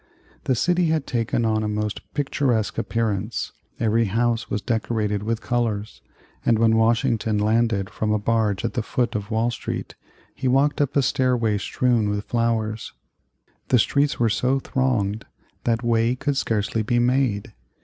The 0.45 0.55
city 0.55 0.87
had 0.87 1.05
taken 1.05 1.45
on 1.45 1.61
a 1.61 1.67
most 1.67 2.01
picturesque 2.15 2.79
appearance. 2.79 3.51
Every 3.79 4.05
house 4.05 4.49
was 4.49 4.59
decorated 4.63 5.21
with 5.21 5.41
colors, 5.41 6.01
and 6.43 6.57
when 6.57 6.75
Washington 6.75 7.37
landed 7.37 7.87
from 7.87 8.11
a 8.11 8.17
barge 8.17 8.65
at 8.65 8.73
the 8.73 8.81
foot 8.81 9.13
of 9.13 9.29
Wall 9.29 9.51
Street, 9.51 9.93
he 10.33 10.47
walked 10.47 10.81
up 10.81 10.97
a 10.97 11.03
stairway 11.03 11.59
strewn 11.59 12.09
with 12.09 12.25
flowers. 12.25 12.93
The 13.67 13.77
streets 13.77 14.17
were 14.19 14.27
so 14.27 14.57
thronged 14.59 15.23
that 15.65 15.83
way 15.83 16.15
could 16.15 16.35
scarcely 16.35 16.81
be 16.81 16.97
made. 16.97 17.53